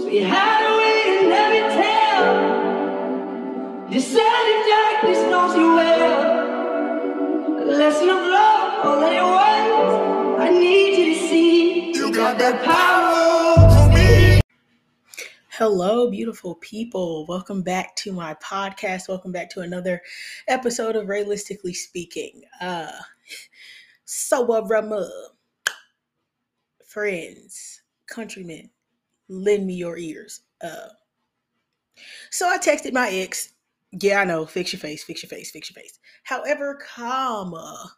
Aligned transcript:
So 0.00 0.08
you 0.08 0.26
hide 0.26 0.64
away 0.64 1.18
and 1.18 1.28
never 1.28 1.60
tell. 1.76 2.24
You 3.92 4.00
said 4.00 4.44
in 4.52 4.60
darkness 4.70 5.20
knows 5.30 5.54
you 5.54 5.74
well. 5.74 6.20
A 7.60 7.64
lesson 7.66 8.08
of 8.08 8.16
love, 8.16 8.86
all 8.86 8.98
that 9.00 9.12
it 9.12 9.22
was. 9.22 10.40
I 10.40 10.48
need 10.58 10.96
you 10.96 11.04
to 11.12 11.20
see. 11.28 11.92
You 11.92 12.10
got 12.14 12.38
that 12.38 12.64
power 12.64 13.12
over 13.62 13.92
me. 13.92 14.40
Hello, 15.50 16.10
beautiful 16.10 16.54
people. 16.62 17.26
Welcome 17.26 17.60
back 17.60 17.94
to 17.96 18.10
my 18.10 18.32
podcast. 18.42 19.06
Welcome 19.06 19.32
back 19.32 19.50
to 19.50 19.60
another 19.60 20.00
episode 20.48 20.96
of 20.96 21.10
Realistically 21.10 21.74
Speaking. 21.74 22.40
Uh 22.58 22.90
so 24.06 24.50
uh, 24.50 24.66
Romans, 24.66 25.12
friends, 26.86 27.82
countrymen, 28.06 28.70
lend 29.30 29.66
me 29.66 29.74
your 29.74 29.96
ears. 29.96 30.42
Uh 30.60 30.88
so 32.30 32.48
I 32.48 32.58
texted 32.58 32.92
my 32.92 33.10
ex. 33.10 33.52
Yeah, 33.92 34.20
I 34.20 34.24
know, 34.24 34.46
fix 34.46 34.72
your 34.72 34.80
face, 34.80 35.02
fix 35.02 35.22
your 35.22 35.30
face, 35.30 35.50
fix 35.50 35.70
your 35.70 35.82
face. 35.82 35.98
However, 36.22 36.78
comma, 36.80 37.92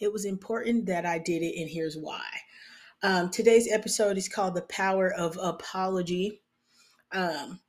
it 0.00 0.12
was 0.12 0.24
important 0.24 0.86
that 0.86 1.04
I 1.04 1.18
did 1.18 1.42
it, 1.42 1.60
and 1.60 1.68
here's 1.68 1.96
why. 1.96 2.24
Um, 3.02 3.30
today's 3.30 3.70
episode 3.70 4.16
is 4.16 4.28
called 4.28 4.54
The 4.54 4.62
Power 4.62 5.12
of 5.12 5.38
Apology. 5.40 6.42
Um, 7.12 7.60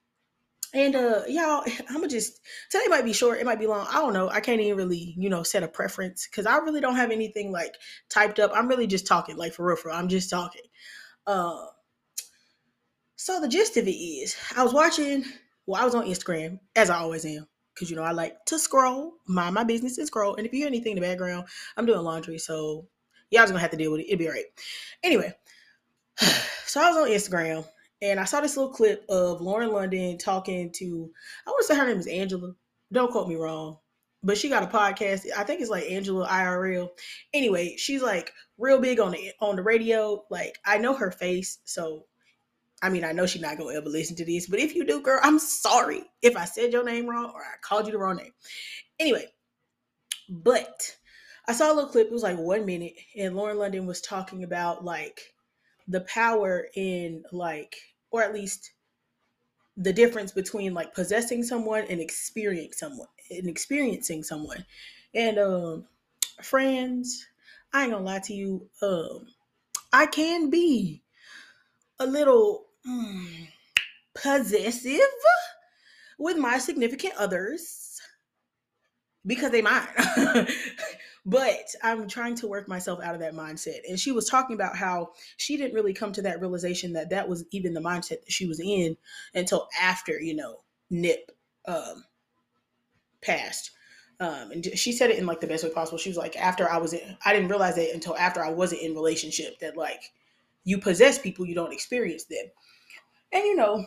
and 0.74 0.96
uh 0.96 1.22
y'all, 1.28 1.64
I'm 1.90 1.96
gonna 1.96 2.08
just 2.08 2.42
today 2.70 2.86
might 2.88 3.06
be 3.06 3.14
short, 3.14 3.40
it 3.40 3.46
might 3.46 3.60
be 3.60 3.68
long. 3.68 3.88
I 3.90 3.96
don't 3.96 4.14
know. 4.14 4.30
I 4.30 4.40
can't 4.40 4.62
even 4.62 4.78
really, 4.78 5.16
you 5.18 5.30
know, 5.30 5.44
set 5.44 5.64
a 5.64 5.68
preference 5.68 6.28
because 6.30 6.46
I 6.46 6.58
really 6.58 6.82
don't 6.82 6.96
have 6.96 7.12
anything 7.12 7.52
like 7.52 7.76
typed 8.10 8.40
up. 8.40 8.52
I'm 8.54 8.68
really 8.68 8.88
just 8.88 9.08
talking, 9.08 9.38
like 9.38 9.54
for 9.54 9.66
real, 9.66 9.76
for 9.76 9.90
real. 9.90 9.98
I'm 9.98 10.08
just 10.08 10.30
talking. 10.30 10.62
Uh, 11.28 11.66
so 13.20 13.42
the 13.42 13.50
gist 13.50 13.76
of 13.76 13.86
it 13.86 13.92
is, 13.92 14.34
I 14.56 14.64
was 14.64 14.74
watching. 14.74 15.26
Well, 15.66 15.82
I 15.82 15.84
was 15.84 15.94
on 15.94 16.06
Instagram 16.06 16.58
as 16.78 16.90
I 16.90 17.00
always 17.00 17.26
am 17.26 17.46
because 17.74 17.90
you 17.90 17.98
know 17.98 18.02
I 18.02 18.14
like 18.14 18.46
to 18.46 18.58
scroll, 18.58 19.12
mind 19.28 19.56
my 19.56 19.66
business 19.66 19.98
and 19.98 20.08
scroll. 20.08 20.36
And 20.36 20.48
if 20.48 20.54
you 20.54 20.60
hear 20.60 20.68
anything 20.68 20.94
in 20.96 21.04
the 21.04 21.08
background, 21.08 21.46
I'm 21.76 21.86
doing 21.86 22.00
laundry, 22.00 22.38
so 22.38 22.88
y'all 23.30 23.42
just 23.42 23.52
gonna 23.52 23.60
have 23.60 23.72
to 23.72 23.78
deal 23.78 23.92
with 23.92 24.00
it. 24.00 24.08
It'll 24.08 24.20
be 24.20 24.28
all 24.28 24.34
right. 24.34 24.46
Anyway, 25.04 25.34
so 26.66 26.80
I 26.80 26.90
was 26.90 26.96
on 26.98 27.10
Instagram 27.10 27.66
and 28.02 28.22
I 28.22 28.24
saw 28.24 28.40
this 28.40 28.56
little 28.56 28.72
clip 28.72 29.04
of 29.10 29.42
Lauren 29.42 29.74
London 29.74 30.18
talking 30.18 30.72
to, 30.76 31.12
I 31.46 31.50
want 31.50 31.60
to 31.60 31.68
say 31.68 31.78
her 31.78 31.88
name 31.88 32.00
is 32.00 32.08
Angela. 32.08 32.54
Don't 32.94 33.12
quote 33.12 33.28
me 33.28 33.36
wrong. 33.36 33.80
But 34.24 34.38
she 34.38 34.48
got 34.48 34.64
a 34.64 34.68
podcast. 34.68 35.26
I 35.38 35.44
think 35.44 35.60
it's 35.60 35.70
like 35.70 35.92
Angela 35.92 36.26
IRL. 36.26 36.88
Anyway, 37.34 37.76
she's 37.76 38.02
like 38.02 38.32
real 38.58 38.80
big 38.80 39.02
on 39.02 39.12
the 39.12 39.34
on 39.42 39.58
the 39.58 39.62
radio. 39.62 40.24
Like 40.30 40.58
I 40.66 40.78
know 40.78 40.94
her 40.94 41.12
face, 41.12 41.60
so 41.66 42.06
I 42.82 42.90
mean 42.90 43.04
I 43.04 43.12
know 43.12 43.26
she's 43.26 43.42
not 43.42 43.58
gonna 43.58 43.76
ever 43.76 43.90
listen 43.90 44.16
to 44.18 44.26
this. 44.26 44.48
But 44.48 44.60
if 44.60 44.76
you 44.76 44.86
do, 44.86 45.02
girl, 45.02 45.20
I'm 45.22 45.40
sorry 45.40 46.04
if 46.22 46.38
I 46.38 46.46
said 46.46 46.74
your 46.74 46.84
name 46.84 47.08
wrong 47.08 47.32
or 47.34 47.42
I 47.42 47.56
called 47.62 47.86
you 47.86 47.92
the 47.92 47.98
wrong 47.98 48.18
name. 48.18 48.32
Anyway, 49.00 49.26
but 50.30 50.96
I 51.48 51.54
saw 51.54 51.72
a 51.72 51.74
little 51.74 51.90
clip. 51.90 52.08
It 52.08 52.14
was 52.14 52.24
like 52.24 52.38
one 52.38 52.66
minute, 52.66 52.94
and 53.18 53.36
Lauren 53.36 53.58
London 53.58 53.86
was 53.86 54.02
talking 54.02 54.44
about 54.44 54.86
like 54.86 55.34
the 55.88 56.02
power 56.02 56.68
in 56.76 57.24
like, 57.32 57.76
or 58.12 58.22
at 58.22 58.34
least 58.34 58.72
the 59.76 59.94
difference 59.94 60.32
between 60.32 60.74
like 60.74 60.94
possessing 60.94 61.42
someone 61.42 61.86
and 61.90 62.00
experiencing 62.00 62.74
someone 62.74 63.08
and 63.32 63.48
experiencing 63.48 64.24
someone. 64.24 64.66
And 65.16 65.40
um 65.40 65.86
friends, 66.44 67.26
I 67.74 67.84
ain't 67.84 67.92
gonna 67.92 68.06
lie 68.06 68.20
to 68.20 68.34
you, 68.34 68.70
um, 68.82 69.28
I 69.92 70.06
can 70.06 70.50
be 70.50 71.02
a 72.00 72.06
little 72.06 72.66
possessive 74.14 75.00
with 76.18 76.38
my 76.38 76.58
significant 76.58 77.14
others 77.18 78.02
because 79.26 79.52
they 79.52 79.62
mine. 79.62 79.88
but 81.26 81.76
I'm 81.84 82.08
trying 82.08 82.36
to 82.36 82.48
work 82.48 82.68
myself 82.68 83.00
out 83.02 83.14
of 83.14 83.22
that 83.22 83.34
mindset. 83.34 83.80
And 83.88 84.00
she 84.00 84.12
was 84.12 84.30
talking 84.30 84.56
about 84.56 84.76
how 84.76 85.12
she 85.38 85.58
didn't 85.58 85.74
really 85.74 85.94
come 85.94 86.12
to 86.14 86.22
that 86.24 86.42
realization 86.42 86.94
that 86.94 87.10
that 87.10 87.28
was 87.28 87.46
even 87.52 87.74
the 87.74 87.82
mindset 87.82 88.22
that 88.22 88.32
she 88.32 88.48
was 88.48 88.60
in 88.60 88.98
until 89.34 89.68
after, 89.80 90.20
you 90.20 90.36
know, 90.36 90.58
Nip 90.90 91.32
um, 91.68 92.04
passed. 93.22 93.72
Um, 94.22 94.52
and 94.52 94.66
she 94.78 94.92
said 94.92 95.12
it 95.12 95.18
in 95.18 95.26
like 95.26 95.40
the 95.40 95.48
best 95.48 95.64
way 95.64 95.70
possible. 95.70 95.98
She 95.98 96.10
was 96.10 96.18
like, 96.18 96.36
after 96.36 96.70
I 96.70 96.78
was 96.78 96.94
in, 96.94 97.18
I 97.26 97.34
didn't 97.34 97.50
realize 97.50 97.78
it 97.78 97.94
until 97.94 98.18
after 98.18 98.44
I 98.44 98.50
wasn't 98.50 98.82
in 98.82 98.94
relationship 98.94 99.60
that 99.60 99.78
like 99.78 100.02
you 100.64 100.78
possess 100.80 101.20
people, 101.20 101.46
you 101.46 101.56
don't 101.56 101.74
experience 101.74 102.26
them. 102.26 102.46
And 103.32 103.44
you 103.44 103.56
know, 103.56 103.86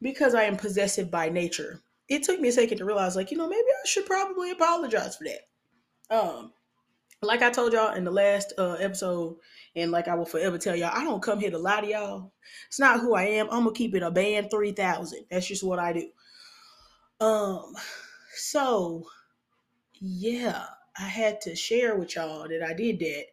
because 0.00 0.34
I 0.34 0.44
am 0.44 0.56
possessive 0.56 1.10
by 1.10 1.28
nature, 1.28 1.82
it 2.08 2.22
took 2.22 2.40
me 2.40 2.48
a 2.48 2.52
second 2.52 2.78
to 2.78 2.84
realize 2.84 3.16
like, 3.16 3.30
you 3.30 3.36
know, 3.36 3.48
maybe 3.48 3.60
I 3.60 3.86
should 3.86 4.06
probably 4.06 4.50
apologize 4.50 5.16
for 5.16 5.24
that. 5.24 6.16
Um, 6.16 6.52
like 7.22 7.42
I 7.42 7.50
told 7.50 7.72
y'all 7.72 7.94
in 7.94 8.04
the 8.04 8.10
last 8.10 8.52
uh, 8.58 8.74
episode, 8.74 9.36
and 9.74 9.90
like 9.90 10.08
I 10.08 10.14
will 10.14 10.26
forever 10.26 10.58
tell 10.58 10.76
y'all, 10.76 10.92
I 10.92 11.04
don't 11.04 11.22
come 11.22 11.40
here 11.40 11.50
to 11.50 11.58
lie 11.58 11.80
to 11.80 11.86
y'all. 11.86 12.32
It's 12.68 12.78
not 12.78 13.00
who 13.00 13.14
I 13.14 13.24
am. 13.24 13.46
I'm 13.50 13.64
gonna 13.64 13.72
keep 13.72 13.94
it 13.94 14.02
a 14.02 14.10
band 14.10 14.50
three 14.50 14.72
thousand. 14.72 15.24
That's 15.30 15.46
just 15.46 15.64
what 15.64 15.78
I 15.78 15.92
do. 15.92 16.08
Um, 17.24 17.72
so 18.34 19.06
yeah, 19.94 20.66
I 20.98 21.04
had 21.04 21.40
to 21.42 21.54
share 21.54 21.96
with 21.96 22.14
y'all 22.16 22.48
that 22.48 22.62
I 22.62 22.72
did 22.72 22.98
that 23.00 23.26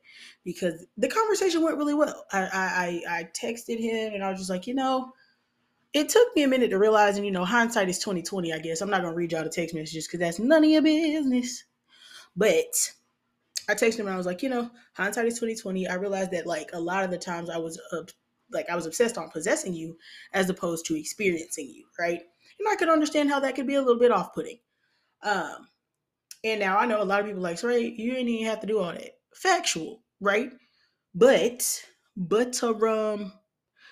because 0.44 0.85
the 0.97 1.07
conversation 1.07 1.62
went 1.62 1.78
really 1.78 1.94
well. 1.94 2.25
I 2.31 3.01
I 3.07 3.18
I 3.19 3.29
texted 3.34 3.79
him 3.79 4.13
and 4.13 4.24
I 4.24 4.29
was 4.29 4.40
just 4.40 4.50
like, 4.50 4.68
you 4.68 4.74
know, 4.74 5.13
it 5.94 6.09
took 6.09 6.35
me 6.35 6.44
a 6.44 6.47
minute 6.47 6.69
to 6.72 6.79
realize, 6.79 7.18
and 7.18 7.25
you 7.25 7.31
know, 7.31 7.46
hindsight 7.46 7.90
is 7.90 8.00
twenty 8.00 8.22
twenty. 8.22 8.53
I 8.53 8.59
guess 8.59 8.81
I'm 8.81 8.90
not 8.90 9.01
gonna 9.01 9.16
read 9.16 9.31
y'all 9.31 9.44
the 9.44 9.50
text 9.50 9.75
messages 9.75 10.07
because 10.07 10.19
that's 10.19 10.40
none 10.40 10.63
of 10.63 10.69
your 10.69 10.81
business. 10.81 11.63
But 12.35 12.91
I 13.69 13.75
texted 13.75 14.00
him 14.00 14.07
and 14.07 14.16
I 14.16 14.18
was 14.18 14.25
like, 14.25 14.44
you 14.44 14.50
know, 14.50 14.69
hindsight 14.94 15.28
is 15.28 15.40
twenty 15.40 15.56
twenty. 15.56 15.88
I 15.88 15.95
realized 15.95 16.31
that 16.31 16.47
like 16.47 16.72
a 16.74 16.80
lot 16.80 17.03
of 17.03 17.12
the 17.12 17.18
times 17.18 17.50
I 17.50 17.57
was 17.57 17.80
like 18.51 18.69
I 18.69 18.75
was 18.75 18.85
obsessed 18.85 19.18
on 19.18 19.30
possessing 19.30 19.74
you 19.74 19.97
as 20.34 20.50
opposed 20.50 20.85
to 20.88 21.00
experiencing 21.00 21.69
you, 21.69 21.85
right? 22.00 22.22
And 22.59 22.68
I 22.69 22.75
could 22.75 22.90
understand 22.90 23.30
how 23.30 23.40
that 23.40 23.56
could 23.56 23.68
be 23.68 23.75
a 23.75 23.81
little 23.81 24.00
bit 24.00 24.12
off 24.12 24.34
putting. 24.34 24.59
Um, 25.24 25.68
and 26.44 26.59
now 26.59 26.78
I 26.78 26.86
know 26.86 27.02
a 27.02 27.06
lot 27.06 27.22
of 27.22 27.28
people 27.28 27.42
like, 27.42 27.62
right, 27.64 27.94
you 27.94 28.12
didn't 28.12 28.30
even 28.30 28.48
have 28.48 28.62
to 28.62 28.68
do 28.68 28.80
all 28.80 28.92
that. 28.92 29.12
Factual, 29.36 30.04
right? 30.20 30.52
But 31.16 31.84
but 32.16 32.64
um 32.64 33.34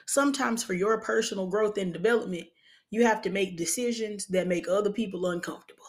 sometimes 0.07 0.63
for 0.63 0.73
your 0.73 1.01
personal 1.01 1.47
growth 1.47 1.77
and 1.77 1.93
development, 1.93 2.47
you 2.89 3.05
have 3.05 3.21
to 3.23 3.29
make 3.29 3.57
decisions 3.57 4.27
that 4.27 4.47
make 4.47 4.67
other 4.67 4.91
people 4.91 5.27
uncomfortable. 5.27 5.83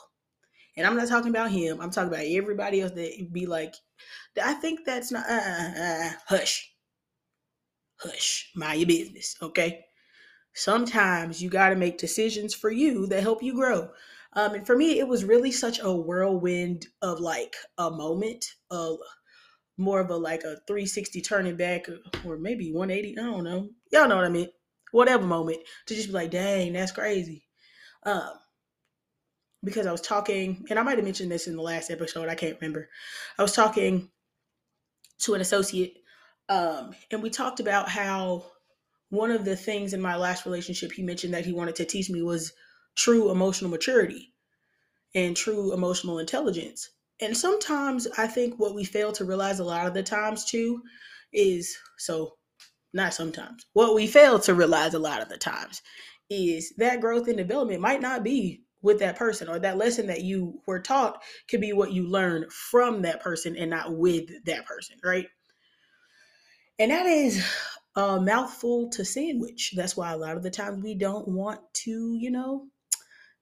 And 0.77 0.87
I'm 0.87 0.97
not 0.97 1.09
talking 1.09 1.31
about 1.31 1.51
him. 1.51 1.81
I'm 1.81 1.91
talking 1.91 2.09
about 2.09 2.25
everybody 2.25 2.81
else 2.81 2.93
that 2.93 3.29
be 3.33 3.47
like, 3.47 3.75
I 4.43 4.55
think 4.55 4.81
that's 4.87 5.13
not, 5.13 5.29
uh, 5.29 5.35
uh, 5.35 5.83
uh, 5.83 6.11
hush. 6.29 6.73
Hush. 7.97 8.51
Mind 8.55 8.81
your 8.81 8.87
business, 8.87 9.37
okay? 9.43 9.85
Sometimes 10.55 11.43
you 11.43 11.51
got 11.51 11.71
to 11.71 11.77
make 11.77 11.99
decisions 11.99 12.55
for 12.55 12.71
you 12.71 13.07
that 13.09 13.23
help 13.23 13.43
you 13.43 13.55
grow. 13.55 13.91
Um, 14.35 14.55
and 14.55 14.67
for 14.67 14.77
me, 14.77 14.99
it 14.99 15.07
was 15.07 15.25
really 15.25 15.53
such 15.53 15.81
a 15.83 15.93
whirlwind 15.93 16.87
of 17.03 17.21
like 17.21 17.55
a 17.79 17.91
moment 17.91 18.45
of 18.71 18.99
more 19.77 20.01
of 20.01 20.11
a 20.11 20.17
like 20.17 20.41
a 20.41 20.57
360 20.67 21.21
turning 21.21 21.57
back 21.57 21.87
or 22.25 22.39
maybe 22.39 22.73
180. 22.73 23.19
I 23.19 23.25
don't 23.25 23.45
know. 23.45 23.69
Y'all 23.91 24.09
know 24.09 24.17
what 24.17 24.25
I 24.25 24.31
mean. 24.31 24.49
Whatever 24.93 25.25
moment 25.25 25.59
to 25.87 25.95
just 25.95 26.09
be 26.09 26.15
like, 26.15 26.31
dang, 26.31 26.73
that's 26.73 26.93
crazy. 26.93 27.45
Um, 28.05 28.31
because 29.65 29.87
I 29.87 29.93
was 29.93 30.01
talking, 30.01 30.65
and 30.71 30.79
I 30.79 30.83
might 30.83 30.97
have 30.97 31.05
mentioned 31.05 31.31
this 31.31 31.47
in 31.47 31.57
the 31.57 31.63
last 31.63 31.91
episode, 31.91 32.29
I 32.29 32.35
can't 32.35 32.59
remember. 32.61 32.89
I 33.39 33.43
was 33.43 33.53
talking 33.53 34.11
to 35.21 35.35
an 35.35 35.41
associate, 35.41 35.95
um, 36.49 36.95
and 37.11 37.23
we 37.23 37.31
talked 37.31 37.61
about 37.61 37.89
how 37.89 38.45
one 39.11 39.31
of 39.31 39.45
the 39.45 39.57
things 39.57 39.93
in 39.93 40.01
my 40.01 40.17
last 40.17 40.47
relationship 40.47 40.91
he 40.93 41.03
mentioned 41.03 41.35
that 41.35 41.47
he 41.47 41.53
wanted 41.53 41.77
to 41.77 41.85
teach 41.85 42.11
me 42.11 42.23
was 42.23 42.53
true 42.95 43.31
emotional 43.31 43.71
maturity 43.71 44.33
and 45.15 45.37
true 45.37 45.73
emotional 45.73 46.19
intelligence. 46.19 46.91
And 47.21 47.37
sometimes 47.37 48.09
I 48.19 48.27
think 48.27 48.59
what 48.59 48.75
we 48.75 48.85
fail 48.85 49.13
to 49.13 49.25
realize 49.25 49.61
a 49.61 49.65
lot 49.65 49.87
of 49.87 49.95
the 49.95 50.03
times 50.03 50.45
too 50.45 50.83
is 51.33 51.77
so 51.99 52.35
not 52.93 53.15
sometimes. 53.15 53.67
What 53.73 53.95
we 53.95 54.07
fail 54.07 54.39
to 54.41 54.55
realize 54.55 54.95
a 54.95 54.99
lot 54.99 55.23
of 55.23 55.29
the 55.29 55.39
times 55.39 55.83
is 56.29 56.73
that 56.79 57.01
growth 57.01 57.29
and 57.29 57.37
development 57.37 57.81
might 57.81 58.01
not 58.01 58.25
be 58.25 58.63
with 58.83 58.99
that 58.99 59.17
person 59.17 59.49
or 59.49 59.59
that 59.61 59.79
lesson 59.79 60.07
that 60.09 60.23
you 60.23 60.61
were 60.67 60.81
taught 60.81 61.23
could 61.49 61.61
be 61.61 61.73
what 61.73 61.93
you 61.93 62.07
learn 62.07 62.45
from 62.51 63.03
that 63.03 63.23
person 63.23 63.57
and 63.57 63.71
not 63.71 63.97
with 63.97 64.29
that 64.45 64.67
person, 64.67 64.97
right? 65.05 65.27
And 66.79 66.91
that 66.91 67.07
is 67.07 67.45
a 67.95 68.21
mouthful 68.21 68.89
to 68.91 69.05
sandwich. 69.05 69.73
That's 69.77 69.97
why 69.97 70.13
a 70.13 70.17
lot 70.17 70.37
of 70.37 70.43
the 70.43 70.51
times 70.51 70.83
we 70.83 70.95
don't 70.95 71.29
want 71.29 71.61
to, 71.85 72.17
you 72.19 72.31
know, 72.31 72.67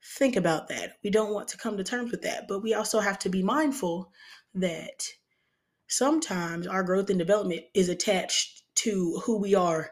think 0.02 0.37
about 0.37 0.69
that. 0.69 0.94
We 1.05 1.11
don't 1.11 1.32
want 1.32 1.49
to 1.49 1.58
come 1.58 1.76
to 1.76 1.85
terms 1.85 2.11
with 2.11 2.23
that. 2.23 2.49
But 2.49 2.62
we 2.62 2.75
also 2.75 3.00
have 3.00 3.19
to 3.20 3.29
be 3.29 3.43
mindful 3.43 4.12
that 4.55 5.05
sometimes 5.88 6.67
our 6.67 6.82
growth 6.82 7.11
and 7.11 7.19
development 7.19 7.62
is 7.75 7.88
attached 7.88 8.62
to 8.76 9.20
who 9.25 9.38
we 9.38 9.55
are 9.55 9.91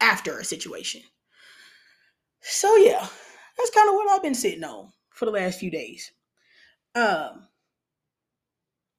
after 0.00 0.38
a 0.38 0.44
situation. 0.44 1.02
So 2.40 2.76
yeah, 2.76 3.06
that's 3.56 3.70
kind 3.70 3.88
of 3.88 3.94
what 3.94 4.10
I've 4.10 4.22
been 4.22 4.34
sitting 4.34 4.64
on 4.64 4.92
for 5.10 5.26
the 5.26 5.32
last 5.32 5.60
few 5.60 5.70
days. 5.70 6.10
Um, 6.94 7.46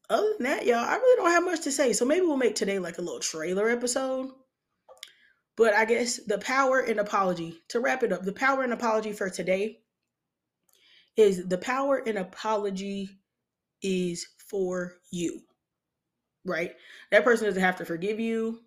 other 0.10 0.34
than 0.38 0.46
that, 0.46 0.66
y'all, 0.66 0.78
I 0.78 0.96
really 0.96 1.18
don't 1.18 1.32
have 1.32 1.46
much 1.46 1.62
to 1.62 1.72
say. 1.72 1.94
So 1.94 2.06
maybe 2.06 2.26
we'll 2.26 2.38
make 2.38 2.56
today 2.56 2.80
like 2.80 2.98
a 2.98 3.02
little 3.02 3.20
trailer 3.20 3.70
episode. 3.70 4.32
But 5.56 5.74
I 5.74 5.86
guess 5.86 6.18
the 6.18 6.40
power 6.40 6.80
and 6.80 7.00
apology 7.00 7.60
to 7.70 7.80
wrap 7.80 8.04
it 8.04 8.12
up, 8.12 8.24
the 8.24 8.34
power 8.34 8.64
and 8.64 8.74
apology 8.74 9.14
for 9.14 9.30
today 9.30 9.83
is 11.16 11.48
the 11.48 11.58
power 11.58 12.00
in 12.00 12.18
apology 12.18 13.10
is 13.82 14.28
for 14.38 14.98
you, 15.12 15.42
right? 16.46 16.72
That 17.12 17.24
person 17.24 17.46
doesn't 17.46 17.62
have 17.62 17.78
to 17.78 17.86
forgive 17.86 18.20
you. 18.20 18.62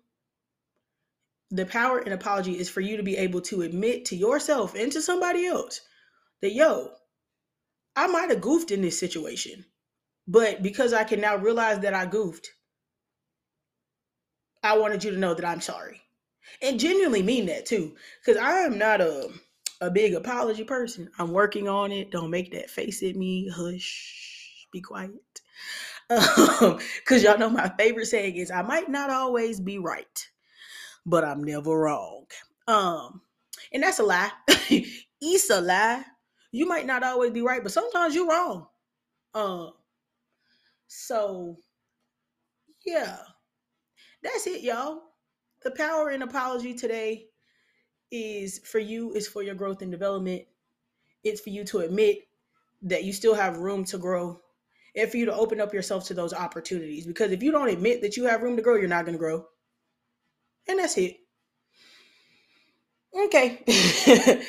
The 1.51 1.65
power 1.65 1.99
in 1.99 2.11
apology 2.11 2.57
is 2.59 2.69
for 2.69 2.81
you 2.81 2.97
to 2.97 3.03
be 3.03 3.17
able 3.17 3.41
to 3.41 3.61
admit 3.61 4.05
to 4.05 4.15
yourself 4.15 4.75
and 4.75 4.91
to 4.91 5.01
somebody 5.01 5.45
else 5.45 5.81
that, 6.41 6.53
yo, 6.53 6.91
I 7.95 8.07
might 8.07 8.29
have 8.29 8.41
goofed 8.41 8.71
in 8.71 8.81
this 8.81 8.99
situation, 8.99 9.65
but 10.27 10.61
because 10.61 10.93
I 10.93 11.03
can 11.03 11.21
now 11.21 11.37
realize 11.37 11.79
that 11.79 11.93
I 11.93 12.05
goofed, 12.05 12.49
I 14.61 14.77
wanted 14.77 15.03
you 15.03 15.11
to 15.11 15.17
know 15.17 15.33
that 15.33 15.45
I'm 15.45 15.61
sorry. 15.61 16.01
And 16.61 16.79
genuinely 16.79 17.23
mean 17.23 17.45
that 17.47 17.65
too. 17.65 17.95
Because 18.19 18.41
I 18.41 18.59
am 18.59 18.77
not 18.77 19.01
a 19.01 19.29
a 19.81 19.91
big 19.91 20.13
apology 20.13 20.63
person. 20.63 21.09
I'm 21.19 21.31
working 21.31 21.67
on 21.67 21.91
it. 21.91 22.11
Don't 22.11 22.29
make 22.29 22.51
that 22.51 22.69
face 22.69 23.03
at 23.03 23.15
me. 23.15 23.49
Hush. 23.49 24.67
Be 24.71 24.81
quiet. 24.81 25.11
Um, 26.09 26.79
Cause 27.03 27.21
y'all 27.21 27.37
know 27.37 27.49
my 27.49 27.69
favorite 27.77 28.05
saying 28.05 28.37
is 28.37 28.49
I 28.49 28.61
might 28.61 28.89
not 28.89 29.09
always 29.09 29.59
be 29.59 29.77
right, 29.77 30.25
but 31.05 31.25
I'm 31.25 31.43
never 31.43 31.77
wrong. 31.77 32.27
Um, 32.65 33.19
and 33.73 33.83
that's 33.83 33.99
a 33.99 34.03
lie. 34.03 34.31
it's 34.47 35.49
a 35.49 35.59
lie. 35.59 36.05
You 36.53 36.65
might 36.65 36.85
not 36.85 37.03
always 37.03 37.31
be 37.31 37.41
right, 37.41 37.61
but 37.61 37.73
sometimes 37.73 38.15
you're 38.15 38.29
wrong. 38.29 38.67
Um, 39.33 39.73
so 40.87 41.57
yeah, 42.85 43.17
that's 44.23 44.47
it, 44.47 44.61
y'all. 44.61 45.01
The 45.63 45.71
power 45.71 46.07
and 46.09 46.23
apology 46.23 46.73
today 46.73 47.25
is 48.11 48.59
for 48.59 48.79
you, 48.79 49.13
is 49.13 49.27
for 49.27 49.43
your 49.43 49.55
growth 49.55 49.81
and 49.81 49.91
development. 49.91 50.43
It's 51.23 51.41
for 51.41 51.49
you 51.49 51.63
to 51.65 51.79
admit 51.79 52.19
that 52.83 53.03
you 53.03 53.13
still 53.13 53.35
have 53.35 53.57
room 53.57 53.83
to 53.85 53.97
grow 53.97 54.39
and 54.95 55.09
for 55.09 55.17
you 55.17 55.25
to 55.25 55.35
open 55.35 55.59
up 55.59 55.73
yourself 55.73 56.05
to 56.07 56.13
those 56.13 56.33
opportunities. 56.33 57.05
Because 57.05 57.31
if 57.31 57.43
you 57.43 57.51
don't 57.51 57.69
admit 57.69 58.01
that 58.01 58.17
you 58.17 58.25
have 58.25 58.41
room 58.41 58.55
to 58.55 58.61
grow, 58.61 58.75
you're 58.75 58.87
not 58.87 59.05
going 59.05 59.15
to 59.15 59.19
grow. 59.19 59.45
And 60.67 60.79
that's 60.79 60.97
it. 60.97 61.17
Okay. 63.25 63.63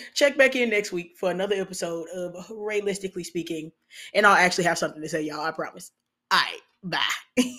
Check 0.14 0.36
back 0.36 0.56
in 0.56 0.70
next 0.70 0.92
week 0.92 1.16
for 1.16 1.30
another 1.30 1.56
episode 1.56 2.06
of 2.14 2.34
Realistically 2.50 3.24
Speaking. 3.24 3.72
And 4.14 4.26
I'll 4.26 4.36
actually 4.36 4.64
have 4.64 4.78
something 4.78 5.00
to 5.00 5.08
say, 5.08 5.22
y'all. 5.22 5.40
I 5.40 5.52
promise. 5.52 5.92
All 6.30 6.38
right. 6.38 6.60
Bye. 6.82 7.44